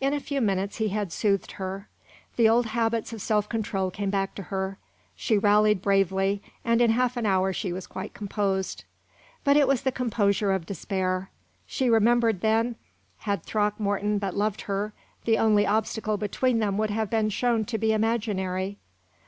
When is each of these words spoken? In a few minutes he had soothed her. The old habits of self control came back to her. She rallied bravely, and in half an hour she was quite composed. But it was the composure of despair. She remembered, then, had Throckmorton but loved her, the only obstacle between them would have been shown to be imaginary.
In 0.00 0.14
a 0.14 0.20
few 0.20 0.40
minutes 0.40 0.76
he 0.76 0.90
had 0.90 1.10
soothed 1.10 1.50
her. 1.50 1.88
The 2.36 2.48
old 2.48 2.66
habits 2.66 3.12
of 3.12 3.20
self 3.20 3.48
control 3.48 3.90
came 3.90 4.08
back 4.08 4.36
to 4.36 4.44
her. 4.44 4.78
She 5.16 5.36
rallied 5.36 5.82
bravely, 5.82 6.40
and 6.64 6.80
in 6.80 6.90
half 6.90 7.16
an 7.16 7.26
hour 7.26 7.52
she 7.52 7.72
was 7.72 7.88
quite 7.88 8.14
composed. 8.14 8.84
But 9.42 9.56
it 9.56 9.66
was 9.66 9.82
the 9.82 9.90
composure 9.90 10.52
of 10.52 10.64
despair. 10.64 11.28
She 11.66 11.90
remembered, 11.90 12.40
then, 12.40 12.76
had 13.18 13.42
Throckmorton 13.42 14.18
but 14.18 14.36
loved 14.36 14.60
her, 14.70 14.92
the 15.24 15.38
only 15.38 15.66
obstacle 15.66 16.18
between 16.18 16.60
them 16.60 16.78
would 16.78 16.90
have 16.90 17.10
been 17.10 17.28
shown 17.28 17.64
to 17.64 17.76
be 17.76 17.92
imaginary. 17.92 18.78